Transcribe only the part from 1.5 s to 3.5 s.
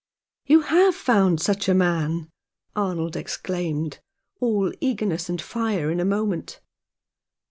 a man," Arnold ex